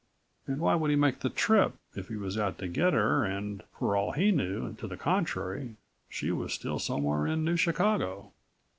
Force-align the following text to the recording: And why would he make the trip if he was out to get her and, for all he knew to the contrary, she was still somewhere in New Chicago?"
And 0.47 0.59
why 0.59 0.73
would 0.73 0.89
he 0.89 0.95
make 0.95 1.19
the 1.19 1.29
trip 1.29 1.75
if 1.95 2.07
he 2.07 2.15
was 2.15 2.35
out 2.35 2.57
to 2.57 2.67
get 2.67 2.91
her 2.93 3.23
and, 3.23 3.61
for 3.77 3.95
all 3.95 4.13
he 4.13 4.31
knew 4.31 4.73
to 4.77 4.87
the 4.87 4.97
contrary, 4.97 5.75
she 6.09 6.31
was 6.31 6.53
still 6.53 6.79
somewhere 6.79 7.27
in 7.27 7.45
New 7.45 7.55
Chicago?" 7.55 8.31